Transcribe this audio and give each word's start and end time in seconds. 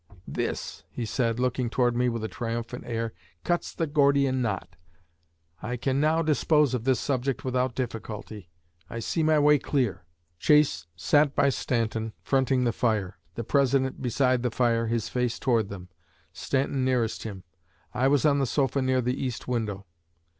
'This,' 0.27 0.83
said 1.05 1.35
he, 1.37 1.41
looking 1.43 1.69
toward 1.69 1.95
me 1.95 2.09
with 2.09 2.23
a 2.23 2.27
triumphant 2.27 2.83
air, 2.87 3.13
'cuts 3.43 3.71
the 3.71 3.85
Gordian 3.85 4.41
Knot. 4.41 4.75
I 5.61 5.77
can 5.77 5.99
now 6.01 6.23
dispose 6.23 6.73
of 6.73 6.85
this 6.85 6.99
subject 6.99 7.45
without 7.45 7.75
difficulty, 7.75 8.49
I 8.89 8.97
see 8.97 9.21
my 9.21 9.37
way 9.37 9.59
clear.' 9.59 10.03
Chase 10.39 10.87
sat 10.95 11.35
by 11.35 11.49
Stanton, 11.49 12.13
fronting 12.23 12.63
the 12.63 12.73
fire; 12.73 13.19
the 13.35 13.43
President 13.43 14.01
beside 14.01 14.41
the 14.41 14.49
fire, 14.49 14.87
his 14.87 15.07
face 15.07 15.37
toward 15.37 15.69
them, 15.69 15.87
Stanton 16.33 16.83
nearest 16.83 17.21
him. 17.21 17.43
I 17.93 18.07
was 18.07 18.25
on 18.25 18.39
the 18.39 18.47
sofa, 18.47 18.81
near 18.81 19.01
the 19.01 19.23
east 19.23 19.47
window. 19.47 19.85